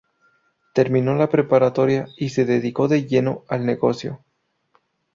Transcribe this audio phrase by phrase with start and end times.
[0.73, 4.23] Terminó la preparatoria y se dedicó de lleno al negocio.